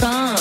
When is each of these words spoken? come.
come. 0.00 0.39